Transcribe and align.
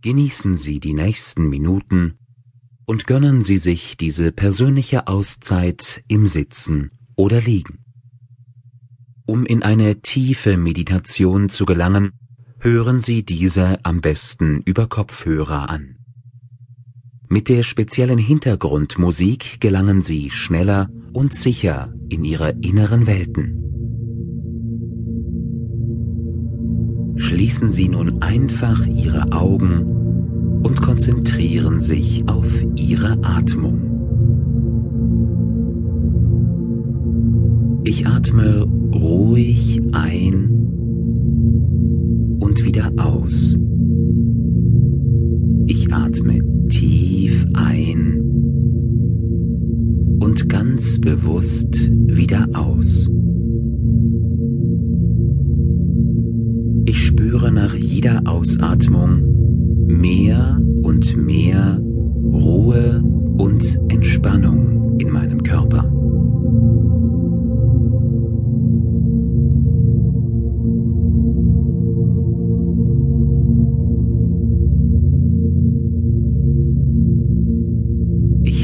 Genießen 0.00 0.56
Sie 0.56 0.78
die 0.78 0.94
nächsten 0.94 1.48
Minuten 1.48 2.18
und 2.86 3.08
gönnen 3.08 3.42
Sie 3.42 3.56
sich 3.58 3.96
diese 3.96 4.30
persönliche 4.30 5.08
Auszeit 5.08 6.04
im 6.06 6.28
Sitzen 6.28 6.92
oder 7.16 7.40
Liegen. 7.40 7.84
Um 9.26 9.44
in 9.44 9.64
eine 9.64 10.00
tiefe 10.00 10.56
Meditation 10.56 11.48
zu 11.48 11.66
gelangen, 11.66 12.12
hören 12.60 13.00
Sie 13.00 13.24
diese 13.24 13.84
am 13.84 14.00
besten 14.00 14.62
über 14.62 14.86
Kopfhörer 14.86 15.68
an. 15.68 15.96
Mit 17.28 17.48
der 17.48 17.64
speziellen 17.64 18.18
Hintergrundmusik 18.18 19.60
gelangen 19.60 20.02
Sie 20.02 20.30
schneller 20.30 20.90
und 21.12 21.34
sicher 21.34 21.92
in 22.08 22.22
Ihre 22.22 22.50
inneren 22.60 23.08
Welten. 23.08 23.67
Schließen 27.18 27.72
Sie 27.72 27.88
nun 27.88 28.22
einfach 28.22 28.86
Ihre 28.86 29.32
Augen 29.32 29.82
und 30.62 30.80
konzentrieren 30.80 31.80
sich 31.80 32.26
auf 32.28 32.46
Ihre 32.76 33.18
Atmung. 33.22 33.88
Ich 37.84 38.06
atme 38.06 38.66
ruhig 38.94 39.80
ein 39.92 40.48
und 42.38 42.64
wieder 42.64 42.92
aus. 42.96 43.56
Ich 45.66 45.92
atme 45.92 46.40
tief 46.68 47.46
ein 47.54 48.20
und 50.20 50.48
ganz 50.48 51.00
bewusst 51.00 51.90
wieder 51.90 52.46
aus. 52.54 53.10
Jeder 57.98 58.22
Ausatmung 58.26 59.24
mehr 59.88 60.56
und 60.84 61.16
mehr 61.16 61.82
Ruhe 61.82 63.02
und 63.38 63.80
Entspannung 63.88 65.00
in 65.00 65.10
meinem 65.10 65.42
Körper. 65.42 65.90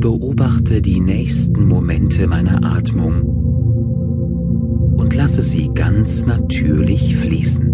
beobachte 0.00 0.80
die 0.80 0.98
nächsten 0.98 1.66
Momente 1.68 2.26
meiner 2.26 2.64
Atmung 2.64 3.20
und 4.96 5.14
lasse 5.14 5.42
sie 5.42 5.68
ganz 5.74 6.24
natürlich 6.24 7.14
fließen. 7.16 7.69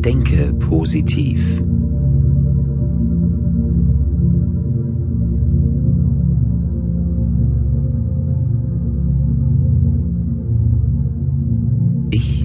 Ich 0.00 0.02
denke 0.02 0.54
positiv. 0.54 1.62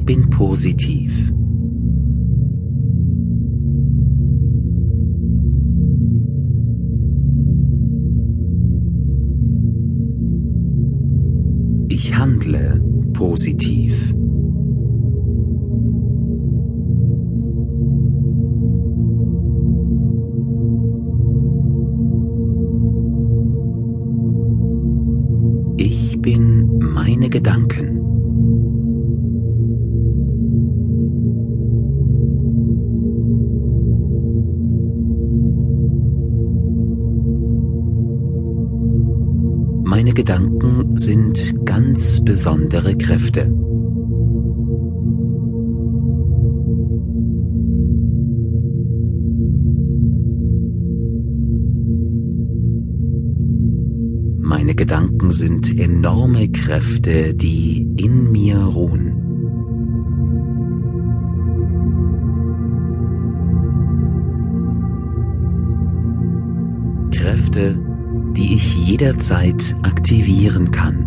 bin 0.06 0.30
positiv. 0.30 1.32
Ich 11.88 12.16
handle 12.16 12.84
positiv. 13.14 14.14
Bin 26.26 26.80
meine 26.80 27.30
Gedanken. 27.30 28.02
Meine 39.84 40.14
Gedanken 40.14 40.98
sind 40.98 41.64
ganz 41.64 42.20
besondere 42.26 42.98
Kräfte. 42.98 43.65
Meine 54.58 54.74
Gedanken 54.74 55.32
sind 55.32 55.78
enorme 55.78 56.48
Kräfte, 56.48 57.34
die 57.34 57.82
in 57.98 58.32
mir 58.32 58.56
ruhen. 58.56 59.12
Kräfte, 67.12 67.78
die 68.38 68.54
ich 68.54 68.78
jederzeit 68.78 69.76
aktivieren 69.84 70.72
kann. 70.72 71.06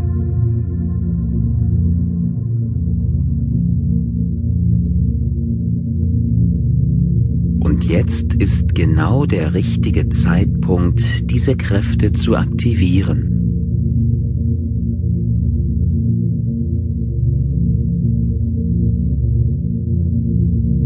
Und 7.60 7.86
jetzt 7.86 8.34
ist 8.34 8.74
genau 8.74 9.24
der 9.24 9.54
richtige 9.54 10.10
Zeitpunkt, 10.10 11.30
diese 11.30 11.56
Kräfte 11.56 12.12
zu 12.12 12.36
aktivieren. 12.36 13.37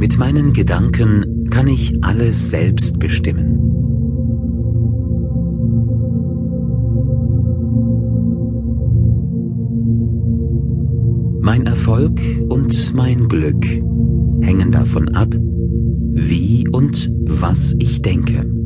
Mit 0.03 0.19
meinen 0.19 0.53
Gedanken 0.53 1.49
kann 1.49 1.69
ich 1.69 2.03
alles 2.03 2.51
selbst 2.51 2.99
bestimmen. 2.99 3.57
Mein 11.41 11.67
Erfolg 11.67 12.21
und 12.49 12.93
mein 12.97 13.29
Glück 13.29 13.65
hängen 14.41 14.73
davon 14.73 15.09
ab, 15.11 15.37
wie 15.37 16.67
und 16.67 17.09
was 17.29 17.73
ich 17.79 18.03
denke. 18.03 18.62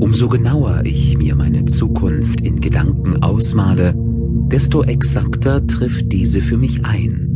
Umso 0.00 0.28
genauer 0.28 0.82
ich 0.84 1.18
mir 1.18 1.34
meine 1.34 1.64
Zukunft 1.64 2.40
in 2.40 2.60
Gedanken 2.60 3.22
ausmale, 3.22 3.94
desto 3.96 4.82
exakter 4.84 5.66
trifft 5.66 6.12
diese 6.12 6.40
für 6.40 6.56
mich 6.56 6.84
ein. 6.84 7.27